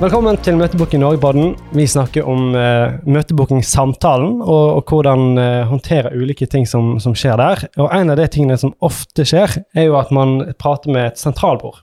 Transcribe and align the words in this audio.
Velkommen 0.00 0.38
til 0.40 0.56
Møtebooking 0.56 1.02
Norge-podden. 1.02 1.50
Vi 1.76 1.84
snakker 1.84 2.24
om 2.24 2.54
uh, 2.54 2.94
møtebookingsamtalen 3.04 4.38
og, 4.40 4.78
og 4.78 4.88
hvordan 4.88 5.36
eh, 5.36 5.66
håndtere 5.68 6.14
ulike 6.16 6.48
ting 6.48 6.64
som, 6.64 6.94
som, 7.04 7.12
skjer 7.12 7.36
der. 7.36 7.66
Og 7.76 7.92
En 7.92 8.08
av 8.08 8.16
de 8.16 8.24
tingene 8.32 8.56
som 8.56 8.72
ofte 8.80 9.26
skjer, 9.28 9.58
er 9.76 9.90
jo 9.90 9.98
at 10.00 10.08
man 10.16 10.54
prater 10.56 10.88
med 10.96 11.10
et 11.10 11.20
sentralbord. 11.20 11.82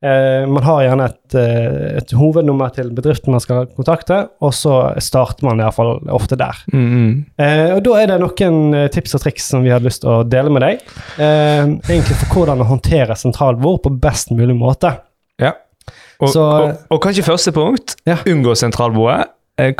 Eh, 0.00 0.46
man 0.48 0.64
har 0.64 0.86
gjerne 0.86 1.10
et, 1.12 1.36
et, 2.00 2.16
hovednummer 2.16 2.72
til 2.72 2.88
bedriften 2.96 3.36
man 3.36 3.44
skal 3.44 3.68
kontakte, 3.76 4.22
og 4.40 4.56
så 4.56 4.80
starter 5.04 5.44
man 5.44 5.60
iallfall 5.60 5.98
ofte 6.16 6.40
der. 6.40 6.64
Mm 6.72 6.88
-hmm. 6.88 7.74
og 7.76 7.84
Da 7.84 8.00
er 8.00 8.06
det 8.06 8.20
noen 8.24 8.88
tips 8.88 9.14
og 9.14 9.20
triks 9.20 9.50
som 9.50 9.62
vi 9.62 9.68
hadde 9.68 9.84
lyst 9.84 10.00
til 10.00 10.10
å 10.10 10.22
dele 10.24 10.48
med 10.48 10.62
deg. 10.62 10.80
egentlig 11.20 12.16
for 12.16 12.34
hvordan 12.34 12.60
å 12.60 12.70
håndtere 12.72 13.16
sentralbord 13.16 13.82
på 13.82 14.00
best 14.00 14.30
mulig 14.30 14.56
måte. 14.56 14.96
Ja. 15.38 15.52
Og, 16.24 16.34
så, 16.34 16.42
og, 16.42 16.82
og, 16.90 17.00
kanskje 17.04 17.24
første 17.26 17.52
punkt 17.54 17.96
ja. 18.08 18.18
unngå 18.26 18.56
sentralbordet. 18.58 19.30
Eh, 19.58 19.72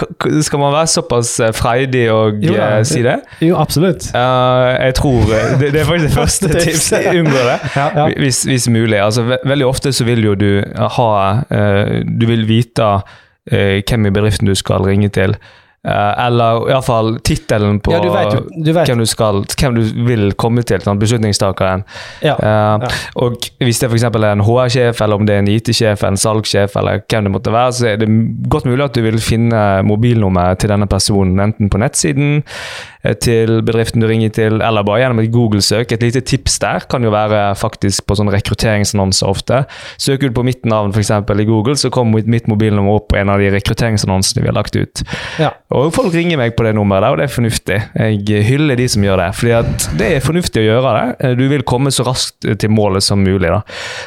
skal 0.42 0.58
man 0.58 0.72
være 0.72 0.86
såpass 0.86 1.40
eh, 1.40 1.52
freidig 1.52 2.04
og 2.12 2.44
jo, 2.44 2.52
ja, 2.54 2.78
uh, 2.78 2.84
si 2.86 3.00
det? 3.02 3.16
Jo, 3.42 3.56
absolutt. 3.58 4.06
Uh, 4.14 4.70
jeg 4.84 4.94
tror 4.94 5.24
det, 5.26 5.72
det, 5.72 5.80
er 5.80 5.84
faktisk 5.84 6.06
det 6.06 6.12
første 6.22 6.48
tipset. 6.60 7.08
Unngå 7.18 7.40
det, 7.48 7.58
ja, 7.76 7.88
ja. 7.96 8.06
Hvis, 8.18 8.44
hvis, 8.44 8.68
mulig. 8.68 9.00
Altså, 9.02 9.22
ve 9.22 9.38
veldig 9.44 9.66
ofte 9.66 9.92
så 9.92 10.06
vil 10.06 10.22
jo 10.24 10.34
du 10.38 10.62
ha 10.78 11.10
uh, 11.50 12.00
Du 12.06 12.26
vil 12.26 12.48
vite 12.48 12.96
hvem 13.44 14.06
i 14.06 14.10
bedriften 14.10 14.48
du 14.48 14.54
skal 14.54 14.86
ringe 14.86 15.10
til. 15.12 15.34
Uh, 15.84 16.26
eller 16.26 16.70
iallfall 16.70 17.18
tittelen 17.28 17.76
på 17.84 17.92
ja, 17.92 17.98
du 18.00 18.08
vet, 18.08 18.46
du, 18.56 18.70
vet. 18.72 18.88
Hvem, 18.88 19.02
du 19.04 19.08
skal, 19.08 19.42
hvem, 19.44 19.74
du 19.76 20.04
vil 20.06 20.30
komme 20.40 20.64
til, 20.64 20.80
sånn, 20.80 20.96
beslutningstakeren. 21.00 21.84
Ja, 22.24 22.38
uh, 22.40 22.80
ja. 22.80 22.92
Og 23.20 23.50
hvis 23.60 23.82
det 23.82 23.90
f.eks. 23.90 24.06
er 24.08 24.30
en 24.30 24.46
HR-sjef, 24.46 25.02
eller 25.04 25.20
om 25.20 25.28
det 25.28 25.36
er 25.36 25.44
en 25.44 25.50
IT-sjef, 25.52 26.06
en 26.08 26.16
salgssjef, 26.16 26.78
eller 26.80 27.04
hvem 27.04 27.28
det 27.28 27.34
måtte 27.36 27.52
være, 27.52 27.76
så 27.76 27.90
er 27.92 28.00
det 28.00 28.08
godt 28.48 28.64
mulig 28.70 28.86
at 28.86 28.96
du 28.96 29.04
vil 29.04 29.20
finne 29.20 29.60
mobilnummeret 29.84 30.64
til 30.64 30.72
denne 30.72 30.88
personen, 30.88 31.36
enten 31.44 31.68
på 31.68 31.82
nettsiden 31.84 32.40
Eh, 32.44 32.93
til 33.20 33.60
bedriften 33.66 34.00
du 34.00 34.08
ringer 34.08 34.32
til, 34.34 34.60
eller 34.64 34.84
bare 34.86 35.02
gjennom 35.02 35.20
et 35.22 35.32
Google-søk. 35.32 35.92
Et 35.92 36.02
lite 36.02 36.22
tips 36.24 36.58
der 36.62 36.86
kan 36.90 37.04
jo 37.04 37.12
være 37.12 37.42
faktisk 37.58 38.06
på 38.08 38.16
sånn 38.18 38.32
rekrutteringsannonser 38.32 39.28
ofte. 39.28 39.64
Søker 40.00 40.30
du 40.30 40.36
på 40.38 40.44
mitt 40.46 40.64
navn 40.68 40.94
f.eks. 40.94 41.12
i 41.12 41.48
Google, 41.48 41.76
så 41.76 41.90
kommer 41.92 42.24
mitt 42.30 42.48
mobilnummer 42.50 42.98
opp 42.98 43.10
på 43.12 43.18
en 43.20 43.32
av 43.32 43.42
de 43.42 43.50
rekrutteringsannonsene 43.54 44.44
vi 44.44 44.50
har 44.50 44.56
lagt 44.56 44.76
ut. 44.78 45.04
Ja. 45.42 45.52
Og 45.74 45.92
folk 45.94 46.14
ringer 46.14 46.40
meg 46.40 46.56
på 46.56 46.66
det 46.66 46.74
nummeret 46.78 47.04
der, 47.04 47.14
og 47.14 47.20
det 47.20 47.28
er 47.28 47.34
fornuftig. 47.34 47.78
Jeg 47.98 48.46
hyller 48.48 48.78
de 48.80 48.88
som 48.90 49.04
gjør 49.04 49.20
det, 49.20 49.28
fordi 49.38 49.98
det 50.00 50.10
er 50.16 50.24
fornuftig 50.24 50.62
å 50.62 50.66
gjøre 50.68 50.94
det. 50.96 51.06
Eh, 51.20 51.36
du 51.38 51.44
vil 51.50 51.66
komme 51.68 51.92
så 51.94 52.06
raskt 52.08 52.48
til 52.60 52.72
målet 52.72 53.04
som 53.04 53.22
mulig. 53.24 53.50
da. 53.50 53.60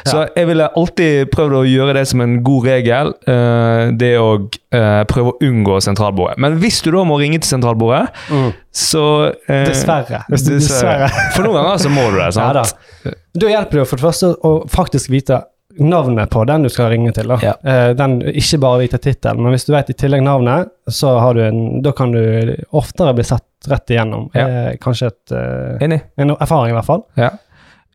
Så 0.08 0.24
jeg 0.34 0.50
ville 0.50 0.70
alltid 0.78 1.30
prøvd 1.32 1.58
å 1.60 1.64
gjøre 1.68 1.96
det 2.00 2.06
som 2.10 2.22
en 2.24 2.38
god 2.44 2.68
regel. 2.72 3.14
Eh, 3.28 3.90
det 3.98 4.14
å 4.20 4.28
prøve 5.10 5.34
å 5.34 5.36
unngå 5.44 5.78
sentralbordet. 5.84 6.38
Men 6.40 6.56
hvis 6.62 6.80
du 6.84 6.90
da 6.94 7.02
må 7.06 7.18
ringe 7.20 7.40
til 7.42 7.56
sentralbordet, 7.56 8.06
mm 8.32 8.48
så 8.78 9.00
uh, 9.26 9.54
Dessverre. 9.66 10.20
dessverre. 10.30 11.08
For 11.34 11.42
noen 11.42 11.56
ganger 11.56 11.80
så 11.82 11.90
må 11.90 12.04
du 12.12 12.18
det. 12.20 12.28
sant? 12.36 12.74
Ja, 13.02 13.14
da 13.42 13.48
hjelper 13.50 13.80
det 13.80 13.86
for 13.90 13.98
det 13.98 14.04
første 14.04 14.28
å 14.46 14.52
faktisk 14.70 15.10
vite 15.10 15.40
navnet 15.82 16.30
på 16.30 16.44
den 16.46 16.62
du 16.62 16.70
skal 16.70 16.92
ringe 16.92 17.10
til. 17.16 17.32
da. 17.32 17.40
Ja. 17.42 17.56
Den, 17.98 18.20
ikke 18.28 18.60
bare 18.62 18.84
vite 18.84 19.00
tittelen, 19.02 19.42
men 19.42 19.56
hvis 19.56 19.66
du 19.66 19.72
vet 19.74 19.90
i 19.90 19.96
tillegg 19.98 20.22
navnet, 20.22 20.70
så 20.86 21.16
har 21.18 21.34
du 21.34 21.42
en, 21.48 21.60
da 21.82 21.90
kan 21.96 22.14
du 22.14 22.22
oftere 22.78 23.16
bli 23.18 23.26
sett 23.26 23.70
rett 23.72 23.96
igjennom. 23.96 24.28
Ja. 24.38 24.76
Kanskje 24.78 25.10
et, 25.10 25.34
en 25.34 26.36
erfaring, 26.36 26.70
i 26.70 26.78
hvert 26.78 26.90
fall. 26.92 27.02
Ja. 27.18 27.32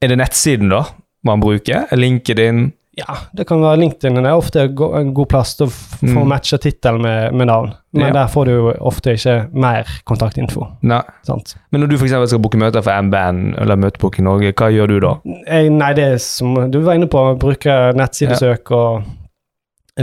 Er 0.03 0.11
det 0.11 0.19
nettsiden 0.19 0.73
da 0.73 0.83
man 1.23 1.39
bruker? 1.43 1.87
LinkedIn? 1.95 2.73
Ja, 2.95 3.15
det 3.33 3.47
kan 3.49 3.61
være 3.63 3.79
LinkedIn. 3.81 4.19
Det 4.21 4.29
er 4.29 4.37
ofte 4.37 4.67
en 4.69 5.13
god 5.17 5.29
plass 5.31 5.55
til 5.57 5.65
å 5.65 5.71
få 5.73 6.11
mm. 6.11 6.27
matche 6.29 6.59
tittel 6.61 6.99
med, 7.01 7.33
med, 7.33 7.49
navn. 7.49 7.71
Men 7.97 8.11
ja. 8.11 8.13
der 8.19 8.29
får 8.29 8.49
du 8.49 8.53
ofte 8.85 9.15
ikke 9.17 9.33
mer 9.49 9.89
kontaktinfo. 10.09 10.67
Nei. 10.85 11.01
Sant? 11.25 11.55
Men 11.73 11.83
når 11.83 11.89
du 11.89 11.97
f.eks. 11.97 12.13
skal 12.29 12.43
booke 12.43 12.61
møter 12.61 12.85
for 12.85 13.07
MBN 13.07 13.57
eller 13.63 13.81
Møtebok 13.81 14.21
i 14.21 14.27
Norge, 14.27 14.53
hva 14.53 14.69
gjør 14.73 14.93
du 14.93 14.95
da? 15.07 15.15
Jeg, 15.47 15.73
nei, 15.73 15.89
det 15.97 16.07
er 16.11 16.21
som 16.21 16.53
du 16.69 16.79
var 16.85 16.99
inne 16.99 17.09
på, 17.09 17.25
bruke 17.41 17.81
nettsidesøk 17.97 18.73
ja. 18.73 18.85
og 18.85 19.11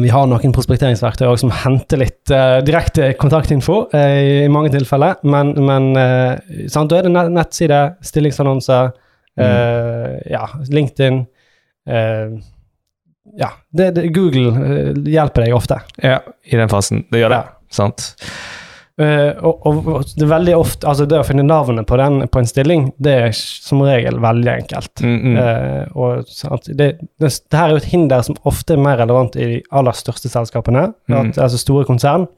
vi 0.02 0.10
har 0.10 0.26
noen 0.30 0.52
prospekteringsverktøy 0.54 1.30
som 1.38 1.50
henter 1.62 1.98
litt 1.98 2.30
uh, 2.30 2.60
direkte 2.62 3.08
kontaktinfo 3.18 3.84
uh, 3.90 4.18
i 4.46 4.50
mange 4.50 4.70
tilfeller, 4.70 5.18
men, 5.26 5.50
men 5.66 5.90
uh, 5.98 6.66
sant, 6.70 6.90
da 6.92 7.00
er 7.00 7.08
det 7.08 7.26
nettside, 7.34 7.80
stillingsannonser, 8.06 8.94
mm. 9.40 10.24
ja, 10.30 10.46
LinkedIn 10.74 11.22
ja, 13.38 13.52
det, 13.70 13.90
det, 13.96 14.08
Google 14.14 14.50
uh, 14.54 15.10
hjelper 15.10 15.46
deg 15.46 15.54
ofte. 15.56 15.80
Ja, 16.02 16.20
i 16.44 16.56
den 16.58 16.70
fasen. 16.72 17.04
Det 17.10 17.22
gjør 17.22 17.34
det. 17.34 17.44
Ja. 17.44 17.56
Sant. 17.70 18.10
Uh, 19.00 19.32
og, 19.46 19.62
og, 19.64 20.02
det 20.12 20.26
er 20.26 20.28
veldig 20.28 20.54
ofte 20.58 20.84
Altså, 20.90 21.06
det 21.08 21.16
å 21.16 21.24
finne 21.24 21.44
navnet 21.46 21.86
på, 21.88 21.96
den, 21.96 22.26
på 22.28 22.40
en 22.42 22.48
stilling, 22.48 22.88
det 23.00 23.14
er 23.16 23.30
som 23.36 23.80
regel 23.86 24.18
veldig 24.20 24.50
enkelt. 24.56 25.04
Mm, 25.06 25.14
mm. 25.22 25.38
Uh, 25.38 25.94
og 25.94 26.28
sant, 26.28 26.68
det, 26.68 26.90
det, 27.00 27.30
det, 27.30 27.56
her 27.56 27.70
er 27.70 27.76
jo 27.76 27.80
et 27.80 27.88
hinder 27.92 28.26
som 28.26 28.36
ofte 28.48 28.76
er 28.76 28.82
mer 28.82 29.00
relevant 29.00 29.38
i 29.38 29.48
de 29.54 29.62
aller 29.70 29.96
største 29.96 30.32
selskapene. 30.32 30.90
Mm. 31.08 31.16
At, 31.20 31.40
altså 31.46 31.62
store 31.62 31.88
konsern. 31.88 32.28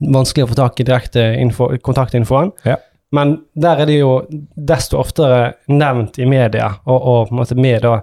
Vanskelig 0.00 0.46
å 0.46 0.52
få 0.52 0.60
tak 0.62 0.78
i 0.80 0.86
direkte 0.86 1.26
info, 1.40 1.72
kontaktinfoen. 1.84 2.54
Ja. 2.68 2.78
Men 3.12 3.40
der 3.58 3.82
er 3.82 3.90
det 3.90 3.98
jo 3.98 4.12
desto 4.54 5.00
oftere 5.00 5.56
nevnt 5.66 6.20
i 6.22 6.28
media, 6.30 6.76
og, 6.86 6.98
og 7.00 7.22
på 7.28 7.34
en 7.34 7.40
måte 7.40 7.58
med 7.58 7.82
da 7.82 7.96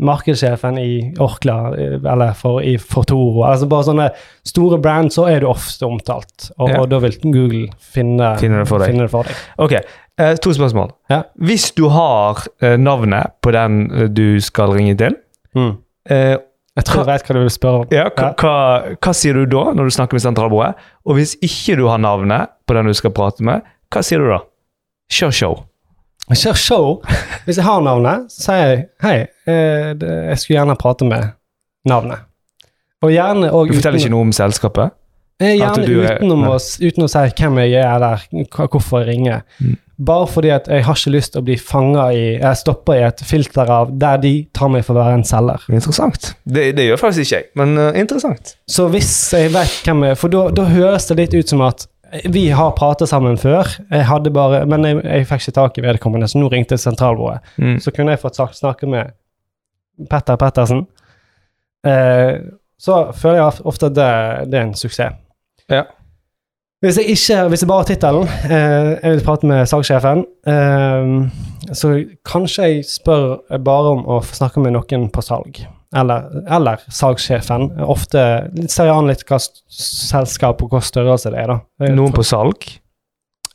markedssjefen 0.00 0.78
i 0.78 1.14
Orkla 1.22 1.56
eller 1.76 2.32
for, 2.38 2.62
i 2.62 2.74
Fortoro. 2.78 3.44
Altså 3.46 3.68
bare 3.70 3.86
sånne 3.86 4.06
store 4.46 4.78
brand, 4.82 5.12
så 5.14 5.28
er 5.30 5.44
du 5.44 5.48
ofte 5.50 5.86
omtalt, 5.86 6.48
og, 6.58 6.70
ja. 6.70 6.80
og 6.80 6.88
da 6.90 6.98
vil 7.04 7.18
Google 7.22 7.68
finne, 7.78 8.32
finne, 8.40 8.62
det, 8.62 8.70
for. 8.70 8.82
Finne 8.82 9.06
det 9.06 9.12
for 9.12 9.28
deg. 9.28 9.44
Ok, 9.62 9.76
eh, 10.18 10.32
to 10.42 10.54
spørsmål. 10.56 10.90
Ja. 11.12 11.22
Hvis 11.38 11.70
du 11.78 11.86
har 11.94 12.42
eh, 12.60 12.74
navnet 12.80 13.36
på 13.44 13.54
den 13.54 13.84
eh, 13.92 14.10
du 14.10 14.40
skal 14.42 14.74
ringe 14.74 14.96
til 14.98 15.14
mm. 15.54 15.70
eh, 16.10 16.34
Jeg 16.74 16.88
tror 16.88 17.04
jeg 17.04 17.10
vet 17.12 17.28
hva 17.28 17.36
du 17.36 17.42
vil 17.44 17.54
spørre 17.54 17.84
om. 17.84 17.92
Ja, 17.94 18.08
hva, 18.10 18.32
hva, 18.40 18.56
hva, 18.98 19.14
sier 19.14 19.38
du 19.38 19.46
da, 19.46 19.68
når 19.78 19.86
du 19.86 19.94
snakker 19.94 20.18
med 20.18 20.26
sentralbordet? 20.26 20.88
Og 21.06 21.20
hvis 21.20 21.36
ikke 21.38 21.78
du 21.78 21.86
har 21.86 22.02
navnet 22.02 22.50
på 22.66 22.74
den 22.74 22.90
du 22.90 22.96
skal 22.98 23.14
prate 23.14 23.46
med, 23.46 23.62
hva 23.94 24.02
sier 24.02 24.18
du 24.24 24.32
da? 24.32 24.42
Kjør 25.14 25.38
show. 25.38 25.56
Jeg 26.32 26.40
kjører 26.40 26.60
show. 26.60 26.86
Hvis 27.44 27.58
jeg 27.60 27.66
har 27.66 27.82
navnet, 27.84 28.28
så 28.32 28.46
sier 28.48 28.62
jeg 28.64 28.84
hei, 29.04 29.16
eh, 29.50 29.90
jeg 30.00 30.40
skulle 30.40 30.58
gjerne 30.58 30.76
prate 30.80 31.08
med 31.08 31.34
navnet. 31.88 32.24
Og 33.04 33.12
gjerne 33.12 33.50
og 33.52 33.68
Du 33.68 33.76
forteller 33.76 34.00
ikke 34.00 34.14
noe 34.14 34.24
om 34.30 34.32
selskapet? 34.32 34.94
Eh, 35.42 35.58
gjerne 35.58 35.84
utenom 35.84 36.46
å, 36.48 36.58
uten 36.58 37.04
å 37.04 37.10
si 37.10 37.24
hvem 37.36 37.58
jeg 37.64 37.74
er, 37.82 37.88
eller 37.96 38.22
hvorfor 38.70 39.02
jeg 39.02 39.10
ringer. 39.10 39.42
Mm. 39.60 39.74
Bare 40.04 40.26
fordi 40.26 40.50
at 40.50 40.66
jeg 40.70 40.82
har 40.86 40.96
ikke 40.98 41.12
lyst 41.14 41.34
til 41.34 41.42
å 41.42 41.46
bli 41.46 41.54
fanga 41.60 42.08
i 42.10 42.22
Jeg 42.32 42.58
stopper 42.58 42.96
i 42.98 43.04
et 43.06 43.20
filter 43.22 43.68
av 43.70 43.92
der 43.94 44.16
de 44.22 44.32
tar 44.56 44.72
meg 44.72 44.82
for 44.86 44.96
å 44.96 45.04
være 45.04 45.20
en 45.20 45.26
selger. 45.28 45.68
Interessant. 45.70 46.32
Det, 46.42 46.72
det 46.74 46.88
gjør 46.88 47.02
faktisk 47.04 47.28
ikke 47.28 47.42
jeg, 47.42 47.50
men 47.60 47.76
uh, 47.78 47.90
interessant. 47.98 48.56
Så 48.66 48.88
hvis 48.90 49.12
jeg 49.36 49.52
vet 49.54 49.76
hvem 49.86 50.06
jeg 50.08 50.16
er 50.16 50.18
For 50.18 50.34
da 50.34 50.66
høres 50.72 51.06
det 51.10 51.18
litt 51.20 51.36
ut 51.36 51.52
som 51.52 51.62
at 51.66 51.86
vi 52.24 52.44
har 52.54 52.74
pratet 52.78 53.10
sammen 53.10 53.38
før, 53.40 53.68
jeg 53.90 54.32
bare, 54.34 54.64
men 54.70 54.86
jeg, 54.86 55.00
jeg 55.02 55.26
fikk 55.30 55.42
ikke 55.42 55.56
tak 55.56 55.78
i 55.78 55.84
vedkommende, 55.84 56.28
så 56.30 56.38
nå 56.38 56.50
ringte 56.52 56.78
sentralbordet. 56.78 57.40
Mm. 57.58 57.78
Så 57.82 57.90
kunne 57.94 58.14
jeg 58.14 58.22
fått 58.22 58.38
snakke 58.54 58.86
med 58.90 59.14
Petter 60.10 60.38
Pettersen. 60.38 60.84
Eh, 61.86 62.38
så 62.78 63.00
føler 63.16 63.40
jeg 63.40 63.66
ofte 63.66 63.90
at 63.90 63.98
det, 63.98 64.08
det 64.52 64.60
er 64.60 64.66
en 64.68 64.78
suksess. 64.78 65.20
Ja. 65.70 65.84
Hvis 66.84 66.98
jeg 67.00 67.14
ikke, 67.14 67.36
hvis 67.48 67.62
jeg 67.64 67.68
bare 67.68 67.80
har 67.80 67.88
tittelen, 67.88 68.26
eh, 68.44 68.90
jeg 69.00 69.14
vil 69.14 69.24
prate 69.24 69.48
med 69.48 69.68
saksjefen, 69.70 70.24
eh, 70.52 71.72
så 71.72 71.94
kanskje 72.28 72.68
jeg 72.68 72.84
spør 72.88 73.38
bare 73.64 73.94
om 73.96 74.04
å 74.04 74.20
snakke 74.26 74.60
med 74.60 74.76
noen 74.76 75.08
på 75.10 75.24
salg 75.24 75.64
eller, 75.96 76.26
eller 76.56 76.82
salgssjefen. 76.92 77.68
Ofte 77.84 78.24
ser 78.66 78.90
jeg 78.90 78.94
an 78.94 79.10
litt 79.10 79.24
hva 79.28 79.38
selskap 79.40 80.64
og 80.64 80.74
hva 80.74 80.82
størrelse 80.84 81.32
det 81.34 81.44
er. 81.44 81.54
da. 81.54 81.92
Noen 81.94 82.14
på 82.14 82.24
salg? 82.26 82.66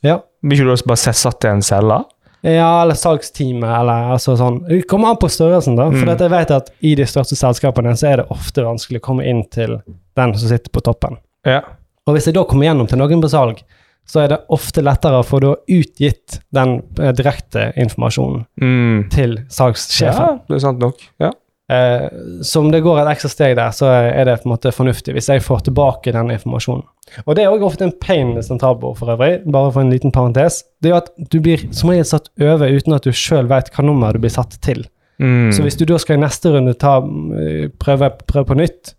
Ja. 0.06 0.20
Blir 0.40 0.60
ikke 0.60 0.70
du 0.70 0.74
også 0.74 0.88
bare 0.88 1.14
satt 1.20 1.44
i 1.44 1.52
en 1.52 1.64
celle? 1.64 2.00
Ja, 2.40 2.82
eller 2.82 2.96
salgsteamet, 2.96 3.68
eller 3.68 4.14
altså 4.14 4.32
sånn. 4.40 4.62
Det 4.64 4.86
kommer 4.88 5.12
an 5.12 5.18
på 5.20 5.28
størrelsen, 5.28 5.76
da. 5.76 5.90
For 5.92 6.08
mm. 6.08 6.14
jeg 6.24 6.32
vet 6.32 6.54
at 6.56 6.70
i 6.80 6.94
de 6.96 7.04
største 7.08 7.36
selskapene 7.36 7.92
så 8.00 8.08
er 8.08 8.22
det 8.22 8.30
ofte 8.32 8.64
vanskelig 8.64 9.02
å 9.02 9.04
komme 9.10 9.26
inn 9.28 9.42
til 9.52 9.76
den 10.16 10.32
som 10.32 10.48
sitter 10.48 10.72
på 10.72 10.82
toppen. 10.86 11.20
Ja. 11.48 11.60
Og 12.08 12.16
hvis 12.16 12.30
jeg 12.30 12.38
da 12.38 12.46
kommer 12.48 12.70
gjennom 12.70 12.88
til 12.88 13.00
noen 13.00 13.20
på 13.20 13.28
salg, 13.32 13.60
så 14.08 14.24
er 14.24 14.32
det 14.32 14.40
ofte 14.50 14.82
lettere 14.82 15.20
å 15.20 15.26
få 15.26 15.42
da 15.44 15.52
utgitt 15.70 16.40
den 16.56 16.78
eh, 16.98 17.12
direkte 17.14 17.68
informasjonen 17.78 18.46
mm. 18.58 19.04
til 19.12 19.36
salgssjefen. 19.52 20.40
Ja, 20.40 20.48
det 20.48 20.56
er 20.56 20.64
sant 20.64 20.80
nok. 20.82 21.04
Ja. 21.22 21.34
Eh, 21.70 22.06
så 22.42 22.60
om 22.60 22.70
det 22.72 22.82
går 22.82 22.98
et 22.98 23.12
ekstra 23.12 23.30
steg 23.30 23.56
der, 23.58 23.74
så 23.74 23.90
er 23.92 24.26
det 24.26 24.40
på 24.42 24.48
en 24.48 24.54
måte 24.56 24.72
fornuftig 24.74 25.14
hvis 25.14 25.28
jeg 25.30 25.44
får 25.44 25.66
tilbake 25.68 26.14
den 26.16 26.32
informasjonen. 26.34 26.82
Og 27.26 27.34
det 27.36 27.44
er 27.44 27.52
òg 27.52 27.64
ofte 27.66 27.86
en 27.86 27.94
pain 28.02 28.32
med 28.34 28.46
sentralbord 28.46 28.96
for 28.98 29.12
øvrig, 29.14 29.40
bare 29.50 29.70
for 29.74 29.82
en 29.82 29.92
liten 29.92 30.14
parentes. 30.14 30.62
Det 30.82 30.90
er 30.90 30.96
jo 30.96 31.00
at 31.02 31.12
du 31.32 31.38
blir 31.42 31.62
som 31.74 31.92
regel 31.92 32.06
satt 32.06 32.30
over 32.42 32.70
uten 32.70 32.96
at 32.96 33.06
du 33.06 33.14
sjøl 33.14 33.50
vet 33.50 33.70
hva 33.74 33.86
nummer 33.86 34.14
du 34.14 34.22
blir 34.22 34.34
satt 34.34 34.56
til. 34.64 34.84
Mm. 35.20 35.50
Så 35.54 35.62
hvis 35.66 35.78
du 35.78 35.84
da 35.86 35.98
skal 36.00 36.18
i 36.18 36.24
neste 36.24 36.50
runde 36.54 36.74
ta, 36.80 36.96
eh, 37.38 37.68
prøve, 37.82 38.10
prøve 38.26 38.50
på 38.50 38.58
nytt, 38.58 38.94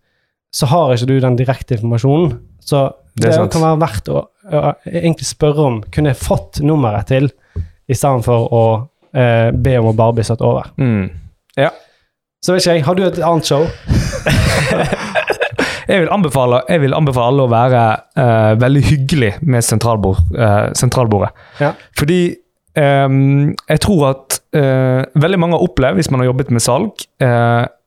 så 0.52 0.68
har 0.72 0.94
ikke 0.94 1.10
du 1.10 1.16
den 1.24 1.40
direkte 1.40 1.76
informasjonen. 1.76 2.38
Så 2.62 2.88
det, 3.18 3.32
det 3.32 3.52
kan 3.52 3.64
være 3.64 3.80
verdt 3.82 4.12
å, 4.12 4.26
å, 4.48 4.66
egentlig 4.88 5.28
spørre 5.28 5.68
om 5.68 5.80
kunne 5.92 6.14
jeg 6.14 6.24
fått 6.24 6.62
nummeret 6.64 7.10
til, 7.12 7.32
i 7.92 7.98
stedet 7.98 8.24
for 8.28 8.48
å 8.48 8.66
eh, 9.12 9.50
be 9.52 9.80
om 9.80 9.90
å 9.92 9.98
bare 9.98 10.20
bli 10.20 10.28
satt 10.28 10.44
over. 10.46 10.72
Mm. 10.80 11.10
Ja. 11.60 11.72
Så 12.42 12.56
vet 12.56 12.64
ikke 12.64 12.74
jeg, 12.74 12.86
har 12.88 12.98
du 12.98 13.04
et 13.06 13.18
annet 13.22 13.46
show? 13.46 13.68
jeg, 15.92 15.98
vil 16.02 16.08
anbefale, 16.10 16.64
jeg 16.66 16.82
vil 16.82 16.96
anbefale 16.98 17.30
alle 17.30 17.44
å 17.46 17.52
være 17.52 17.82
uh, 18.18 18.54
veldig 18.58 18.82
hyggelig 18.88 19.30
med 19.46 19.62
sentralbord, 19.66 20.24
uh, 20.34 20.72
sentralbordet. 20.78 21.30
Ja. 21.62 21.76
Fordi 22.00 22.18
um, 22.82 23.52
jeg 23.70 23.84
tror 23.86 24.08
at 24.10 24.40
uh, 24.58 25.06
veldig 25.22 25.42
mange 25.44 25.60
har 25.60 25.68
opplevd, 25.68 26.02
hvis 26.02 26.10
man 26.10 26.24
har 26.24 26.32
jobbet 26.32 26.50
med 26.58 26.66
salg, 26.66 27.06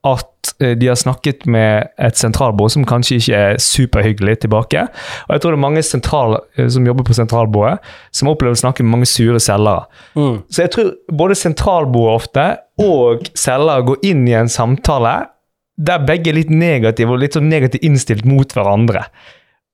at 0.05 0.31
Eh, 0.59 0.71
de 0.71 0.89
har 0.89 0.95
snakket 0.95 1.47
med 1.47 1.89
et 1.99 2.19
sentralbord 2.19 2.73
som 2.75 2.87
kanskje 2.87 3.19
ikke 3.19 3.39
er 3.39 3.61
superhyggelig 3.63 4.39
tilbake. 4.45 4.87
Og 5.27 5.35
jeg 5.35 5.43
tror 5.43 5.55
det 5.55 5.59
er 5.59 5.67
mange 5.67 5.83
sentral, 5.83 6.39
eh, 6.57 6.69
som 6.69 6.87
jobber 6.87 7.05
på 7.05 7.17
sentralbordet, 7.17 7.79
som 8.13 8.31
opplever 8.31 8.55
å 8.55 8.63
snakke 8.63 8.85
med 8.85 8.95
mange 8.99 9.11
sure 9.11 9.41
selgere. 9.41 9.87
Mm. 10.15 10.43
Så 10.51 10.65
jeg 10.65 10.71
tror 10.71 10.93
både 11.13 11.39
sentralbordet 11.39 12.15
ofte 12.15 12.47
og 12.79 13.29
selger 13.35 13.87
går 13.91 14.11
inn 14.11 14.27
i 14.29 14.37
en 14.39 14.49
samtale 14.51 15.29
der 15.77 16.05
begge 16.07 16.31
er 16.31 16.39
litt 16.39 16.51
negative 16.51 17.11
og 17.11 17.19
litt 17.19 17.35
sånn 17.35 17.51
negativt 17.51 17.83
innstilt 17.83 18.25
mot 18.25 18.47
hverandre. 18.55 19.09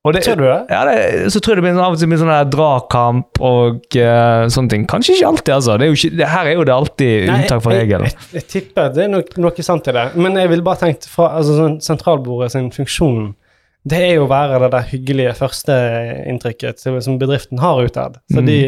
Det, 0.01 0.23
tror 0.25 0.39
du 0.41 0.47
det? 0.47 0.61
Ja, 0.73 0.85
det, 0.89 1.33
så 1.33 1.43
tror 1.45 1.53
jeg 1.53 1.61
det 1.61 1.65
blir 1.67 1.81
av 1.85 1.93
og 1.93 2.01
til 2.01 2.09
blir 2.09 2.21
sånn 2.23 2.31
dragkamp 2.49 3.41
og 3.45 3.99
uh, 4.01 4.47
sånne 4.49 4.73
ting. 4.73 4.87
Kanskje 4.89 5.19
ikke 5.19 5.33
alltid, 5.35 5.53
altså. 5.59 5.75
Det 5.77 5.87
er 5.87 5.99
ikke, 5.99 6.13
det, 6.17 6.29
her 6.31 6.49
er 6.49 6.57
jo 6.57 6.65
det 6.65 6.77
alltid 6.77 7.27
unntak 7.35 7.61
fra 7.67 7.75
regelen. 7.77 8.09
Jeg, 8.09 8.17
jeg, 8.17 8.39
jeg, 8.39 8.47
tipper 8.55 8.95
det 8.97 9.05
er 9.05 9.13
nok, 9.13 9.37
noe 9.45 9.67
sant 9.67 9.93
i 9.93 9.97
det. 9.99 10.07
Men 10.17 10.41
jeg 10.41 10.53
vil 10.55 10.65
bare 10.65 10.83
tenke 10.87 11.13
fra 11.13 11.35
altså, 11.43 11.59
sånn, 11.59 11.77
sentralbordet 11.85 12.49
sin 12.57 12.73
funksjon 12.73 13.29
det 13.89 14.01
er 14.05 14.15
jo 14.19 14.27
å 14.27 14.31
være 14.31 14.61
det 14.65 14.71
der 14.75 14.89
hyggelige 14.91 15.33
førsteinntrykket 15.39 16.83
som 16.85 17.17
bedriften 17.21 17.61
har 17.63 17.81
utad. 17.81 18.19
Så 18.29 18.43
mm. 18.43 18.49
de, 18.49 18.59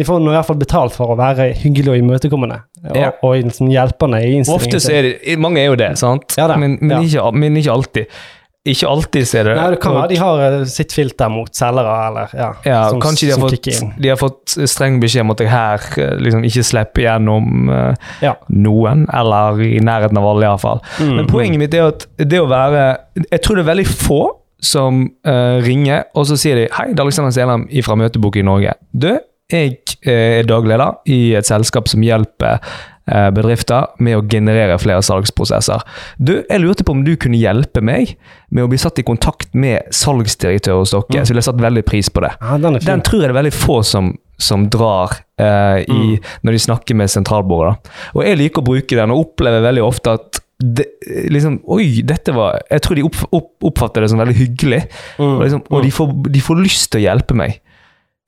de 0.00 0.06
får 0.08 0.22
nå 0.22 0.32
i 0.32 0.36
hvert 0.38 0.48
fall 0.48 0.60
betalt 0.62 0.96
for 0.96 1.12
å 1.12 1.16
være 1.18 1.50
hyggelige 1.60 1.98
og 1.98 2.04
imøtekommende. 2.06 2.62
Og, 2.86 2.94
ja. 2.96 3.10
og 3.20 3.36
liksom 3.36 3.68
hjelpende 3.72 4.22
i 4.24 4.38
innstillingen. 4.38 4.70
Ofte 4.72 4.80
så 4.82 4.94
er 4.96 5.10
det 5.10 5.36
Mange 5.42 5.60
er 5.60 5.68
jo 5.68 5.76
det, 5.80 5.90
sant? 6.00 6.38
Ja, 6.40 6.48
men, 6.56 6.78
men, 6.80 7.04
ikke, 7.04 7.26
men, 7.36 7.58
ikke, 7.60 7.76
alltid. 7.76 8.22
Ikke 8.62 8.86
alltid 8.86 9.26
ser 9.26 9.48
det 9.48 9.54
Nei, 9.58 9.70
det 9.74 9.78
kan 9.82 9.96
være 9.96 10.10
de 10.12 10.18
har 10.20 10.40
eh, 10.46 10.60
sitt 10.70 10.92
filter 10.94 11.30
mot 11.34 11.50
selgere, 11.56 11.94
eller 12.06 12.34
ja, 12.38 12.50
ja 12.62 12.82
som, 12.92 13.00
Kanskje 13.02 13.26
de 13.26 13.34
har, 13.34 13.40
fått, 13.42 13.70
de 14.04 14.12
har, 14.12 14.20
fått, 14.20 14.54
streng 14.70 15.00
beskjed 15.02 15.26
om 15.26 15.32
at 15.34 15.42
jeg 15.42 15.50
her 15.50 15.86
eh, 15.98 16.12
liksom 16.22 16.46
ikke 16.46 16.62
slipper 16.68 17.04
gjennom 17.08 17.72
uh, 17.72 18.12
ja. 18.22 18.36
noen, 18.54 19.02
eller 19.10 19.58
i 19.66 19.80
nærheten 19.82 20.20
av 20.20 20.28
alle, 20.30 20.46
iallfall. 20.46 20.84
Mm, 21.00 21.10
Men 21.16 21.32
poenget 21.32 21.58
mm. 21.58 21.64
mitt 21.64 21.74
er 21.74 21.88
at 21.90 22.06
det 22.22 22.38
å 22.38 22.46
være 22.50 22.84
Jeg 23.24 23.42
tror 23.42 23.58
det 23.58 23.64
er 23.64 23.70
veldig 23.72 23.88
få 23.90 24.20
som 24.62 25.02
uh, 25.26 25.58
ringer, 25.66 26.06
og 26.14 26.30
så 26.30 26.38
sier 26.38 26.62
de 26.62 26.70
'Hei, 26.70 26.92
det 26.92 27.02
er 27.02 27.08
Alexander 27.08 27.34
Selheim 27.34 27.66
fra 27.82 27.98
Møtebok 27.98 28.38
i 28.38 28.46
Norge'. 28.46 28.78
Du, 28.94 29.10
jeg 29.50 29.74
er 30.06 30.46
dagleder 30.46 31.02
i 31.10 31.34
et 31.36 31.50
selskap 31.50 31.90
som 31.90 32.04
hjelper 32.06 32.62
Eh, 32.62 32.91
bedrifter 33.06 33.88
med 33.98 34.18
å 34.18 34.22
generere 34.30 34.78
flere 34.78 35.02
salgsprosesser. 35.02 35.82
Du, 36.18 36.36
Jeg 36.48 36.62
lurte 36.62 36.84
på 36.86 36.94
om 36.94 37.02
du 37.06 37.14
kunne 37.20 37.40
hjelpe 37.40 37.82
meg 37.82 38.14
med 38.52 38.64
å 38.64 38.70
bli 38.70 38.78
satt 38.78 39.00
i 39.02 39.06
kontakt 39.06 39.54
med 39.58 39.88
salgsdirektør 39.94 40.82
hos 40.82 40.94
dere. 40.94 41.08
Mm. 41.08 41.24
Så 41.24 41.32
ville 41.32 41.42
jeg 41.42 41.48
satt 41.50 41.64
veldig 41.64 41.84
pris 41.88 42.12
på 42.12 42.22
det. 42.24 42.34
Ja, 42.38 42.58
den, 42.62 42.78
den, 42.78 43.02
tror 43.06 43.22
jeg 43.24 43.30
det 43.30 43.34
er 43.34 43.40
veldig 43.40 43.56
få 43.56 43.80
som, 43.86 44.12
som 44.38 44.68
drar 44.72 45.16
eh, 45.40 45.82
i, 45.82 46.04
mm. 46.14 46.30
når 46.46 46.56
de 46.56 46.62
snakker 46.68 46.98
med 46.98 47.12
sentralbordet. 47.12 47.74
Og 48.14 48.24
jeg 48.26 48.40
liker 48.40 48.62
å 48.62 48.70
bruke 48.70 48.98
den, 48.98 49.14
og 49.14 49.26
opplever 49.26 49.66
veldig 49.66 49.84
ofte 49.86 50.16
at 50.18 50.42
det, 50.62 50.86
liksom, 51.32 51.56
Oi, 51.74 52.04
dette 52.06 52.30
var 52.36 52.60
Jeg 52.70 52.84
tror 52.84 52.98
de 52.98 53.02
opp, 53.08 53.16
opp, 53.34 53.48
oppfatter 53.66 54.04
det 54.04 54.12
som 54.12 54.20
veldig 54.22 54.36
hyggelig. 54.38 54.82
Mm. 55.18 55.26
Og, 55.26 55.44
liksom, 55.46 55.62
og 55.68 55.78
de, 55.82 55.90
mm. 55.90 55.96
får, 55.98 56.16
de, 56.28 56.42
får, 56.48 56.60
lyst 56.62 56.90
til 56.92 57.02
å 57.02 57.06
hjelpe 57.08 57.38
meg. 57.38 57.58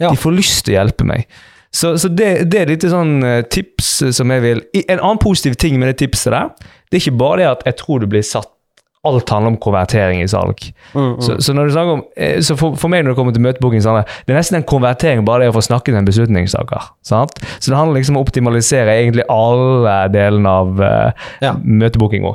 Ja. 0.02 0.10
De 0.10 0.18
får 0.18 0.34
lyst 0.34 0.64
til 0.66 0.74
å 0.74 0.80
hjelpe 0.80 1.06
meg. 1.06 1.28
Så, 1.74 1.96
så 1.98 2.08
det, 2.08 2.28
det, 2.52 2.60
er 2.60 2.70
litt 2.70 2.86
sånn 2.86 3.18
uh, 3.26 3.40
tips 3.50 3.96
som 4.14 4.30
jeg 4.30 4.42
vil 4.44 4.60
En 4.84 5.00
annen 5.00 5.18
positiv 5.22 5.56
ting 5.58 5.80
med 5.80 5.90
det 5.90 5.96
tipset 6.04 6.30
der, 6.30 6.52
det 6.86 7.00
er 7.00 7.02
ikke 7.02 7.22
bare 7.24 7.40
det 7.40 7.48
at 7.50 7.64
jeg 7.66 7.80
tror 7.82 8.04
du 8.04 8.10
blir 8.10 8.22
satt 8.26 8.50
Alt 9.04 9.28
handler 9.28 9.52
om 9.52 9.56
konvertering 9.60 10.22
i 10.22 10.28
salg. 10.32 10.62
Mm, 10.94 11.00
mm. 11.02 11.16
Så, 11.20 11.34
så, 11.44 11.52
når 11.52 11.66
du 11.66 11.72
snakker 11.74 11.98
om, 11.98 12.04
eh, 12.16 12.38
så 12.40 12.54
for, 12.56 12.72
for, 12.80 12.88
meg 12.88 13.02
når 13.04 13.12
det 13.12 13.18
kommer 13.18 13.34
til 13.36 13.42
møtebooking, 13.44 13.82
sånn, 13.84 13.98
det 14.00 14.32
er 14.32 14.38
nesten 14.38 14.56
en 14.56 14.64
konvertering 14.64 15.26
bare 15.28 15.44
det 15.44 15.50
å 15.52 15.56
få 15.58 15.60
snakket 15.66 15.92
med 15.92 16.00
en 16.00 16.08
beslutningstaker. 16.08 16.86
Sant? 17.04 17.36
Så 17.58 17.68
det 17.68 17.76
handler 17.76 18.00
liksom 18.00 18.16
om 18.16 18.22
å 18.22 18.24
optimalisere 18.24 18.94
egentlig 19.02 19.26
alle 19.28 19.98
delene 20.14 20.54
av 20.62 20.80
uh, 20.80 21.28
ja. 21.44 21.52
møtebookinga. 21.60 22.32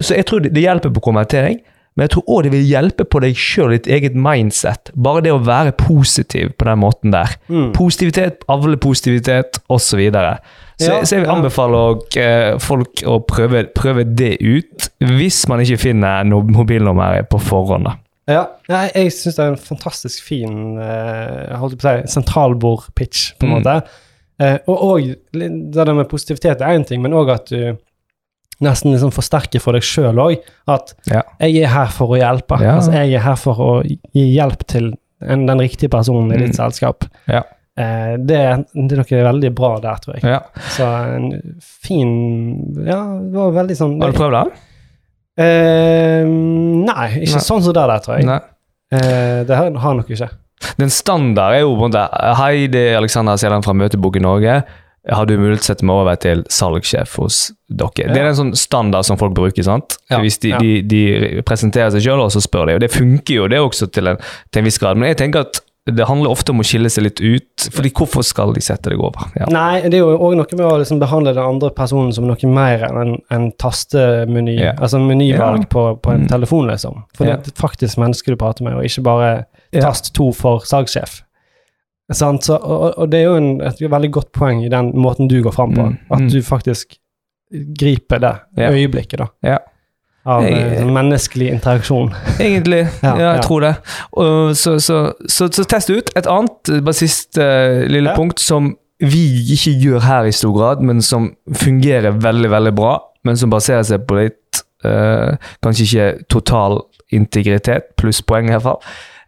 Så 0.00 0.16
jeg 0.16 0.30
tror 0.30 0.46
det, 0.46 0.54
det 0.56 0.64
hjelper 0.64 0.96
på 0.96 1.04
konvertering. 1.10 1.60
Men 1.92 2.06
jeg 2.06 2.14
tror 2.14 2.30
òg 2.32 2.46
det 2.46 2.52
vil 2.54 2.64
hjelpe 2.64 3.04
på 3.04 3.20
deg 3.20 3.36
sjøl, 3.36 3.74
ditt 3.74 3.88
eget 3.92 4.14
mindset. 4.16 4.90
Bare 4.96 5.20
det 5.24 5.32
å 5.34 5.40
være 5.44 5.74
positiv 5.76 6.54
på 6.56 6.68
den 6.68 6.80
måten 6.80 7.12
der. 7.12 7.34
Mm. 7.52 7.72
Positivitet, 7.76 8.46
avle 8.52 8.78
positivitet, 8.80 9.60
osv. 9.68 9.90
Så, 9.92 9.98
videre. 10.00 10.38
så, 10.80 10.86
ja, 10.88 11.00
så 11.04 11.18
jeg 11.18 11.26
vil 11.26 11.32
anbefale 11.34 11.82
ja. 12.16 12.54
folk 12.64 13.02
å 13.04 13.18
prøve, 13.28 13.66
prøve, 13.76 14.06
det 14.08 14.38
ut, 14.40 14.88
hvis 15.04 15.42
man 15.52 15.60
ikke 15.60 15.82
finner 15.82 16.24
noe 16.24 16.48
mobilnummer 16.48 17.26
på 17.28 17.42
forhånd. 17.44 17.90
Ja, 18.30 18.46
jeg, 18.70 18.92
jeg 18.96 19.12
syns 19.12 19.36
det 19.36 19.44
er 19.44 19.52
en 19.52 19.60
fantastisk 19.60 20.24
fin 20.24 20.78
uh, 20.78 21.52
holdt 21.60 21.76
på 21.76 21.90
å 21.90 21.98
si, 21.98 22.14
sentralbordpitch, 22.14 23.34
på 23.36 23.48
en 23.48 23.52
mm. 23.52 23.56
måte. 23.58 23.76
Uh, 24.40 24.56
og, 24.70 24.76
og 24.78 25.36
det 25.36 25.96
med 25.98 26.08
positivitet 26.08 26.64
er 26.64 26.78
én 26.78 26.88
ting, 26.88 27.04
men 27.04 27.12
òg 27.18 27.34
at 27.36 27.52
du 27.52 27.74
nesten 28.64 28.92
liksom 28.94 29.12
forsterke 29.14 29.60
for 29.62 29.76
deg 29.76 29.86
sjøl 29.86 30.20
òg. 30.22 30.44
At 30.70 30.94
ja. 31.10 31.24
jeg 31.42 31.64
er 31.66 31.72
her 31.74 31.94
for 31.94 32.14
å 32.14 32.20
hjelpe. 32.20 32.60
Ja. 32.62 32.76
Altså, 32.78 32.94
jeg 32.96 33.16
er 33.18 33.24
her 33.26 33.40
for 33.40 33.62
å 33.62 33.72
gi 33.86 34.28
hjelp 34.34 34.66
til 34.70 34.92
en, 35.22 35.46
den 35.48 35.62
riktige 35.62 35.92
personen 35.92 36.32
i 36.34 36.40
ditt 36.40 36.54
mm. 36.54 36.58
selskap. 36.58 37.06
Ja. 37.30 37.44
Eh, 37.78 38.14
det, 38.20 38.40
det, 38.74 38.98
er 38.98 39.00
noe 39.00 39.24
veldig 39.28 39.52
bra 39.56 39.72
der, 39.82 40.02
tror 40.02 40.18
jeg. 40.18 40.26
Ja. 40.28 40.42
Så 40.74 40.88
en 41.16 41.30
fin 41.62 42.12
Ja, 42.84 43.00
det 43.16 43.32
var 43.32 43.54
veldig 43.56 43.76
sånn 43.78 43.94
Har 44.02 44.12
du 44.12 44.18
prøvd 44.18 44.36
det? 44.36 44.64
Eh, 45.40 46.28
nei, 46.28 47.06
ikke 47.22 47.38
nei. 47.38 47.44
sånn 47.46 47.64
som 47.64 47.72
det 47.72 47.86
der, 47.88 48.02
tror 48.04 48.20
jeg. 48.20 48.40
Eh, 48.92 49.38
det 49.48 49.56
har, 49.56 49.72
har 49.80 49.96
nok 49.96 50.12
ikke. 50.12 50.28
Den 50.76 50.92
standard 50.92 51.56
er 51.56 51.64
jo 51.64 51.72
på 51.72 51.88
en 51.88 51.90
måte 51.90 52.02
Hei, 52.38 52.68
det 52.70 52.82
er 52.90 52.98
Alexander 53.00 53.40
Seland 53.40 53.64
fra 53.64 53.74
Møtebok 53.76 54.20
i 54.20 54.22
Norge 54.22 54.60
har 55.10 55.26
du 55.26 55.34
mulighet 55.34 55.64
til 55.64 55.72
å 55.72 55.72
sette 55.72 55.86
meg 55.88 55.98
over 55.98 56.20
til 56.22 56.44
salgssjef 56.52 57.16
hos 57.18 57.40
dere. 57.66 58.06
Ja. 58.06 58.12
Det 58.12 58.20
er 58.20 58.28
en 58.30 58.38
sånn 58.38 58.54
standard 58.58 59.06
som 59.08 59.18
folk 59.18 59.34
bruker. 59.34 59.64
sant? 59.66 59.98
Ja. 60.12 60.20
Hvis 60.22 60.38
de, 60.44 60.52
ja. 60.54 60.62
de, 60.62 60.78
de, 60.86 61.42
presenterer 61.46 61.90
seg 61.94 62.04
sjøl, 62.06 62.22
og 62.22 62.30
så 62.34 62.42
spør 62.44 62.70
de. 62.70 62.78
Og 62.78 62.84
det 62.84 62.92
funker 62.94 63.40
jo, 63.40 63.50
det 63.50 63.58
også 63.62 63.90
til 63.90 64.12
en, 64.12 64.22
til 64.52 64.62
en, 64.62 64.68
viss 64.68 64.78
grad. 64.78 65.00
Men 65.00 65.10
jeg 65.10 65.18
tenker 65.24 65.48
at 65.48 65.62
det 65.90 66.06
handler 66.06 66.30
ofte 66.30 66.52
om 66.54 66.62
å 66.62 66.66
skille 66.66 66.86
seg 66.94 67.08
litt 67.08 67.18
ut. 67.18 67.64
fordi 67.74 67.90
hvorfor 67.98 68.22
skal 68.22 68.54
de 68.54 68.62
sette 68.62 68.92
deg 68.92 69.02
over? 69.02 69.32
Nei, 69.50 69.82
det 69.82 69.98
er 69.98 70.04
jo 70.04 70.12
òg 70.14 70.36
noe 70.38 70.54
med 70.54 70.62
å 70.68 70.76
liksom 70.78 71.00
behandle 71.02 71.34
den 71.34 71.42
andre 71.42 71.72
personen 71.74 72.14
som 72.14 72.28
noe 72.28 72.52
mer 72.54 72.86
enn 72.86 73.00
en, 73.00 73.16
en 73.34 73.48
tastemeny. 73.58 74.60
Altså 74.76 75.00
en 75.00 75.08
menyvalg 75.10 75.66
på, 75.72 75.88
på, 75.98 76.14
en 76.14 76.28
mm. 76.28 76.30
telefon, 76.30 76.70
liksom. 76.70 77.02
For 77.18 77.26
det 77.26 77.40
er 77.40 77.58
faktisk 77.58 77.98
mennesker 77.98 78.36
du 78.36 78.38
prater 78.38 78.68
med, 78.68 78.78
og 78.78 78.86
ikke 78.86 79.02
bare 79.10 79.34
tast 79.74 80.14
to 80.14 80.30
for 80.36 80.62
salgssjef. 80.68 81.24
Så, 82.12 82.56
og, 82.56 82.98
og, 82.98 83.12
det 83.12 83.20
er 83.20 83.28
jo 83.30 83.36
en, 83.38 83.52
et 83.64 83.78
veldig 83.90 84.10
godt 84.12 84.32
poeng 84.34 84.64
i 84.64 84.70
den 84.72 84.90
måten 84.98 85.30
du 85.30 85.38
går 85.42 85.54
fram 85.54 85.74
på. 85.74 85.86
Mm, 85.92 85.98
at 86.10 86.24
mm. 86.24 86.30
du 86.32 86.42
faktisk 86.42 86.98
griper 87.52 88.18
det 88.18 88.34
yeah. 88.58 88.74
øyeblikket, 88.74 89.18
da. 89.18 89.26
Yeah. 89.44 89.60
Av 90.26 90.44
jeg, 90.46 90.78
eh, 90.78 90.86
menneskelig 90.86 91.48
interaksjon. 91.50 92.12
Egentlig. 92.40 92.84
ja, 93.02 93.14
ja, 93.18 93.30
jeg 93.34 93.42
tror 93.46 93.60
det. 93.60 93.72
Og, 94.12 94.56
så, 94.56 94.78
så, 94.80 95.12
så, 95.26 95.48
så, 95.52 95.64
test 95.64 95.90
ut. 95.90 96.12
Et 96.16 96.28
annet, 96.30 96.72
bare 96.84 96.94
siste 96.94 97.42
uh, 97.42 97.82
lille 97.90 98.14
punkt, 98.16 98.40
som 98.40 98.74
vi 99.02 99.24
ikke 99.54 99.74
gjør 99.82 100.04
her 100.06 100.28
i 100.30 100.34
stor 100.34 100.54
grad, 100.54 100.84
men 100.86 101.02
som 101.02 101.32
fungerer 101.58 102.14
veldig, 102.22 102.50
veldig 102.50 102.74
bra, 102.78 103.00
men 103.26 103.38
som 103.38 103.50
baserer 103.50 103.82
seg 103.86 104.06
på 104.06 104.20
litt 104.20 104.62
uh, 104.86 105.34
Kanskje 105.62 105.88
ikke 105.88 106.06
total 106.30 106.78
integritet, 107.12 107.90
pluss 107.98 108.22
poeng 108.22 108.48
fall 108.62 108.78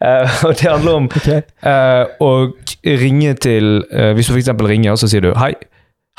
Uh, 0.05 0.29
og 0.47 0.57
det 0.61 0.69
handler 0.69 0.99
om 1.01 1.07
okay. 1.09 1.43
uh, 1.65 2.05
å 2.21 2.31
ringe 2.85 3.33
til 3.41 3.79
uh, 3.89 4.11
Hvis 4.17 4.29
du 4.29 4.35
f.eks. 4.35 4.51
ringer, 4.61 4.93
og 4.93 5.01
så 5.01 5.09
sier 5.09 5.25
du 5.25 5.31
Hei, 5.39 5.55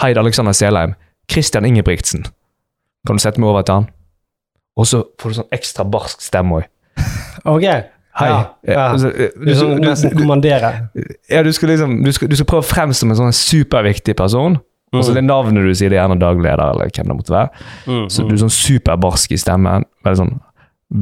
hei, 0.02 0.14
det 0.14 0.18
er 0.18 0.24
Alexander 0.24 0.56
Selheim. 0.58 0.96
Christian 1.32 1.66
Ingebrigtsen. 1.66 2.26
Kan 3.06 3.20
du 3.20 3.22
sette 3.22 3.42
meg 3.42 3.50
over 3.50 3.66
til 3.66 3.82
han? 3.82 3.90
Og 4.76 4.88
så 4.90 5.04
får 5.22 5.32
du 5.32 5.38
sånn 5.40 5.54
ekstra 5.56 5.86
barsk 5.88 6.24
stemme 6.26 6.62
òg. 6.62 6.72
Ok. 7.46 7.66
Hei. 8.16 8.30
Ja, 8.32 8.38
ja. 8.64 8.84
Altså, 8.94 9.10
du, 9.12 9.26
du, 9.44 9.50
du, 9.52 9.82
nesten 9.84 10.14
kommandere. 10.16 10.70
Ja, 11.30 11.44
du 11.44 11.52
skal 11.54 11.74
liksom 11.74 11.98
du 12.02 12.10
skal, 12.16 12.30
du 12.32 12.38
skal 12.40 12.48
prøve 12.48 12.64
å 12.64 12.66
fremstå 12.66 13.04
som 13.04 13.12
en 13.12 13.20
sånn 13.20 13.36
superviktig 13.36 14.16
person. 14.18 14.56
Mm. 14.94 15.00
Altså 15.02 15.14
Det 15.18 15.24
navnet 15.26 15.68
du 15.68 15.74
sier, 15.76 15.92
det 15.92 16.00
er 16.00 16.06
gjerne 16.06 16.18
dagleder, 16.22 16.64
eller 16.72 16.94
hvem 16.96 17.12
det 17.12 17.18
måtte 17.20 17.36
være. 17.36 17.66
Mm, 17.86 18.06
så 18.10 18.24
du 18.24 18.32
er 18.34 18.42
sånn 18.46 18.56
superbarsk 18.56 19.36
i 19.36 19.42
stemmen. 19.42 19.86
Veldig 20.08 20.22
sånn 20.22 20.34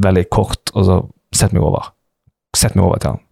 veldig 0.04 0.26
kort, 0.34 0.74
og 0.74 0.88
så 0.88 0.98
sett 1.36 1.54
meg 1.54 1.62
over 1.62 1.93
sett 2.58 2.76
meg 2.78 2.86
over 2.86 3.02
til 3.02 3.14
han. 3.14 3.22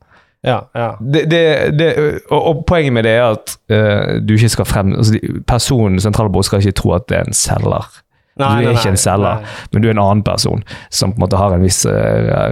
Ja, 0.43 0.59
ja. 0.75 0.97
Det, 1.01 1.31
det, 1.31 1.79
det, 1.79 1.89
og, 2.31 2.47
og, 2.47 2.63
poenget 2.67 2.93
med 2.93 3.07
det 3.07 3.13
er 3.15 3.29
at 3.31 3.53
uh, 3.71 4.19
du 4.19 4.35
ikke 4.35 4.51
skal 4.51 4.67
frem 4.67 4.97
altså, 4.99 5.21
Personen 5.47 6.01
sentralbord 6.03 6.49
skal 6.49 6.59
ikke 6.59 6.81
tro 6.81 6.97
at 6.97 7.07
det 7.11 7.21
er 7.21 7.29
en 7.31 7.37
selger. 7.37 7.87
Nei, 8.41 8.49
du 8.49 8.67
er 8.67 8.73
nei, 8.73 8.81
ikke 8.81 8.95
en 8.95 8.99
selger, 8.99 9.43
men 9.71 9.85
du 9.85 9.89
er 9.91 9.95
en 9.95 10.03
annen 10.03 10.23
person 10.25 10.63
som 10.91 11.13
på 11.13 11.21
en 11.21 11.25
måte 11.27 11.39
har 11.39 11.55
en 11.55 11.63
viss 11.63 11.85
uh, 11.87 11.93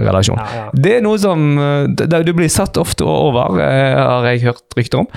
relasjon. 0.05 0.39
Ja. 0.39 0.67
Det 0.71 0.95
er 0.99 1.03
noe 1.03 1.19
som 1.19 1.57
uh, 1.59 2.21
Du 2.23 2.33
blir 2.37 2.51
satt 2.53 2.79
ofte 2.79 3.03
over, 3.03 3.59
har 3.59 4.29
jeg 4.29 4.45
hørt 4.45 4.77
rykter 4.77 5.03
om. 5.03 5.09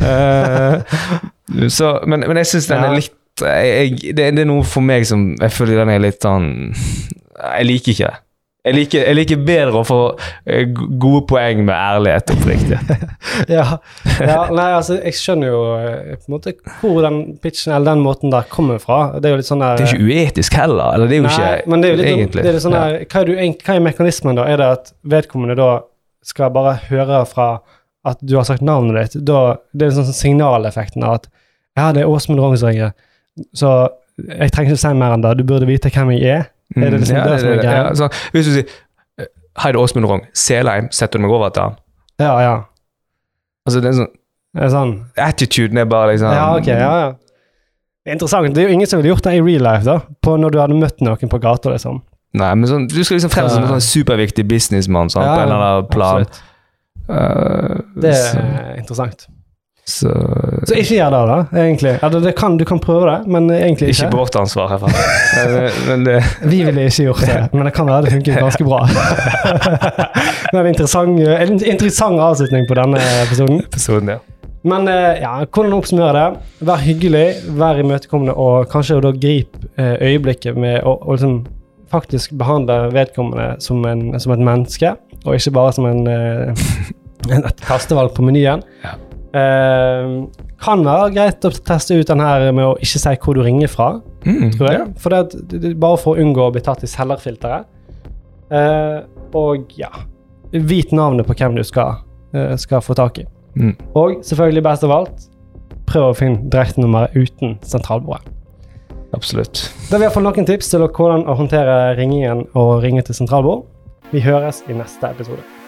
så, 1.76 1.88
men, 2.06 2.22
men, 2.24 2.38
jeg 2.40 2.48
syns 2.54 2.70
den 2.70 2.86
er 2.86 2.94
litt 2.94 3.16
jeg, 3.40 3.98
det, 4.16 4.30
det, 4.36 4.44
er 4.44 4.48
noe 4.48 4.64
for 4.64 4.84
meg 4.84 5.04
som 5.08 5.34
Jeg 5.36 5.52
føler 5.52 5.78
den 5.80 5.92
er 5.92 6.00
litt 6.02 6.24
sånn 6.24 6.48
Jeg 6.72 7.66
liker 7.68 7.92
ikke 7.92 8.08
det. 8.08 8.18
Jeg 8.60 8.76
liker, 8.76 9.04
jeg 9.08 9.16
liker, 9.16 9.38
bedre 9.40 9.80
å 9.80 9.86
få 9.88 9.98
eh, 10.44 10.66
gode 11.00 11.22
poeng 11.30 11.62
med 11.64 11.72
ærlighet 11.72 12.32
og 12.32 12.40
oppriktighet. 12.42 13.14
ja, 13.56 13.64
ja, 14.20 14.40
nei, 14.52 14.66
altså, 14.76 14.98
jeg 15.00 15.16
skjønner 15.16 15.48
jo 15.48 15.60
eh, 15.78 16.18
på 16.18 16.28
en 16.28 16.34
måte 16.34 16.52
hvor 16.82 17.00
den 17.06 17.20
pitchen 17.40 17.72
eller 17.72 17.94
den 17.94 18.04
måten 18.04 18.34
der 18.34 18.44
kommer 18.52 18.82
fra. 18.82 18.98
Det 19.16 19.30
er 19.30 19.34
jo 19.34 19.40
litt 19.40 19.48
sånn 19.48 19.64
der, 19.64 19.80
Det 19.80 19.86
er 19.86 19.94
ikke 19.96 20.10
uetisk 20.10 20.58
heller. 20.60 20.92
eller 20.98 21.08
det 21.08 21.16
er 21.16 21.22
jo 21.22 21.28
nei, 21.30 21.32
ikke 21.38 21.72
men 21.72 21.80
det 21.80 21.88
er 21.88 21.94
jo 21.94 22.00
litt, 22.02 22.10
egentlig. 22.12 22.44
Det 22.44 22.52
er 22.52 22.58
litt 22.58 22.66
sånn 22.66 22.76
der, 22.76 22.98
hva, 23.00 23.22
er 23.22 23.30
du, 23.30 23.64
hva 23.64 23.78
er 23.78 23.86
mekanismen 23.88 24.40
da? 24.42 24.46
Er 24.52 24.60
det 24.60 24.70
at 24.76 24.92
vedkommende 25.16 25.56
da 25.60 25.70
skal 26.28 26.52
bare 26.52 26.76
høre 26.90 27.24
fra 27.30 27.50
at 28.10 28.20
du 28.20 28.36
har 28.36 28.44
sagt 28.48 28.66
navnet 28.66 29.00
ditt? 29.00 29.24
Da, 29.32 29.40
det 29.72 29.88
er 29.88 29.96
sånn 30.02 30.12
signaleffekten 30.12 31.08
av 31.08 31.22
at 31.22 31.30
ja, 31.78 31.94
det 31.96 32.04
er 32.04 32.12
Åsmund 32.12 32.44
Rogn 32.44 32.60
som 32.60 32.68
ringer, 32.68 32.92
så 33.56 33.72
jeg 34.20 34.52
trenger 34.52 34.74
ikke 34.74 34.82
si 34.82 34.96
mer 35.00 35.14
enn 35.14 35.24
det. 35.24 35.38
Du 35.38 35.46
burde 35.48 35.68
vite 35.68 35.88
hvem 35.94 36.12
jeg 36.18 36.28
er. 36.28 36.48
Er 36.76 36.90
det 36.90 37.00
liksom 37.02 37.16
ja, 37.16 37.24
det, 37.26 37.40
som 37.42 37.50
er 37.50 37.62
greia? 37.62 37.82
Ja, 37.82 37.94
så, 37.98 38.08
hvis 38.34 38.46
du 38.46 38.52
sier 38.54 38.66
Heide 38.70 39.32
Hei, 39.60 39.72
det 39.74 39.80
er 39.80 39.82
Åsmund 39.82 40.06
Rong. 40.06 40.20
Selheim. 40.36 40.86
Setter 40.94 41.18
du 41.18 41.24
meg 41.24 41.32
over 41.34 41.50
han? 41.56 41.74
Ja, 42.22 42.34
ja. 42.40 42.52
Altså, 43.66 43.80
det 43.82 43.90
er 43.90 43.96
sånn, 43.98 44.12
det 44.56 44.62
er 44.64 44.70
sånn 44.72 44.92
Attituden 45.20 45.80
er 45.82 45.88
bare 45.90 46.14
liksom 46.14 46.32
Ja, 46.32 46.46
ok, 46.56 46.70
ja, 46.70 46.92
ja. 47.02 47.10
Interessant. 48.08 48.54
Det 48.54 48.62
er 48.62 48.70
jo 48.70 48.76
ingen 48.78 48.88
som 48.88 49.00
ville 49.00 49.12
gjort 49.12 49.26
det 49.26 49.34
i 49.36 49.42
real 49.44 49.66
life, 49.66 49.84
da. 49.84 49.98
På 50.24 50.36
når 50.40 50.54
du 50.54 50.60
hadde 50.62 50.78
møtt 50.78 51.02
noen 51.04 51.32
på 51.32 51.42
gata, 51.42 51.74
liksom. 51.74 52.00
Nei, 52.40 52.52
men 52.54 52.70
sånn, 52.70 52.86
du 52.88 53.00
skal 53.02 53.18
liksom 53.18 53.32
fremstå 53.34 53.56
som 53.58 53.66
en 53.66 53.74
sånn 53.74 53.84
superviktig 53.84 54.46
businessmann 54.48 55.10
sånn, 55.12 55.26
ja, 55.26 55.34
på 55.34 55.42
en 55.42 55.50
eller 55.50 55.66
annen 55.66 55.90
plan. 55.90 56.26
Uh, 57.10 57.82
det 58.00 58.14
er 58.14 58.26
så. 58.30 58.44
interessant. 58.78 59.26
Så, 59.90 60.10
så 60.68 60.76
ikke 60.78 60.94
gjør 60.94 61.14
det, 61.14 61.20
da, 61.30 61.38
egentlig. 61.64 61.94
Eller 61.98 62.22
det 62.24 62.32
kan, 62.38 62.56
du 62.60 62.64
kan 62.68 62.78
prøve 62.82 63.08
det, 63.08 63.18
men 63.26 63.50
egentlig 63.50 63.90
ikke. 63.90 64.06
Ikke 64.06 64.12
på 64.14 64.22
vårt 64.22 64.36
ansvar, 64.38 64.70
herfra. 64.70 64.90
men, 65.88 66.04
det... 66.06 66.18
Vi 66.46 66.62
ville 66.66 66.86
ikke 66.86 67.08
gjort 67.08 67.24
det, 67.26 67.40
men 67.52 67.66
det 67.66 67.74
kan 67.74 67.90
være 67.90 68.06
det 68.06 68.12
funker 68.14 68.42
ganske 68.44 68.66
bra. 68.68 68.84
men 70.52 70.60
en 70.60 70.70
interessant, 70.70 71.18
en 71.18 71.56
interessant 71.58 72.22
avslutning 72.30 72.68
på 72.70 72.78
denne 72.78 73.02
episoden. 73.24 73.64
episoden 73.66 74.14
ja. 74.14 74.20
Men 74.62 74.88
eh, 74.92 75.22
ja, 75.22 75.38
hvordan 75.48 75.78
oppsummere 75.78 76.12
det? 76.16 76.48
Vær 76.68 76.82
hyggelig, 76.84 77.26
vær 77.56 77.80
imøtekommende, 77.80 78.36
og 78.36 78.68
kanskje 78.72 79.00
da 79.00 79.14
grip 79.16 79.56
eh, 79.80 79.96
øyeblikket 80.10 80.58
med 80.60 80.82
å, 80.84 80.98
å 81.00 81.16
liksom 81.16 81.38
faktisk 81.90 82.36
behandle 82.38 82.90
vedkommende 82.94 83.54
som, 83.64 83.80
en, 83.88 84.12
som, 84.20 84.34
et 84.36 84.42
menneske, 84.46 84.94
og 85.24 85.34
ikke 85.34 85.54
bare 85.56 85.72
som 85.74 85.88
en, 85.88 86.04
en 87.34 87.48
et 87.48 87.64
kastevalg 87.64 88.12
på 88.14 88.26
menyen. 88.28 88.62
Ja. 88.84 88.98
Uh, 89.30 90.26
kan 90.60 90.82
være 90.82 91.10
greit 91.14 91.44
å 91.46 91.52
teste 91.54 91.94
ut 92.00 92.08
den 92.08 92.22
her 92.22 92.48
med 92.50 92.66
å 92.66 92.72
ikke 92.82 92.98
si 92.98 93.12
hvor 93.22 93.38
du 93.38 93.44
ringer 93.46 93.70
fra, 93.70 93.92
mm, 94.26 94.48
tror 94.56 94.66
jeg. 94.66 94.78
Ja. 94.80 94.86
For 95.00 95.14
det, 95.14 95.74
bare 95.80 96.00
for 96.02 96.16
å 96.16 96.24
unngå 96.24 96.48
å 96.48 96.54
bli 96.54 96.62
tatt 96.66 96.82
i 96.86 96.90
selgerfilteret. 96.90 97.68
Uh, 98.50 99.06
og 99.38 99.70
ja 99.78 99.92
Vit 100.50 100.90
navnet 100.90 101.22
på 101.28 101.36
hvem 101.38 101.54
du 101.54 101.62
skal, 101.62 102.00
uh, 102.34 102.56
skal 102.58 102.82
få 102.82 102.96
tak 102.98 103.20
i. 103.22 103.28
Mm. 103.54 103.76
Og 103.94 104.16
selvfølgelig 104.26 104.64
best 104.66 104.86
av 104.88 104.96
alt, 104.96 105.28
prøv 105.86 106.08
å 106.08 106.16
finne 106.18 106.50
direktenummeret 106.50 107.14
uten 107.14 107.54
sentralbordet. 107.62 108.34
Absolutt. 109.14 109.62
Da 109.90 109.98
i 109.98 110.04
hvert 110.04 110.14
fall 110.14 110.26
noen 110.26 110.46
tips 110.46 110.70
til 110.70 110.86
hvordan 110.86 111.26
å 111.26 111.38
håndtere 111.38 111.78
ringingen 111.98 112.44
og 112.58 112.76
ringe 112.84 113.06
til 113.06 113.18
sentralbord. 113.22 113.66
Vi 114.10 114.22
høres 114.26 114.62
i 114.70 114.74
neste 114.74 115.10
episode. 115.10 115.59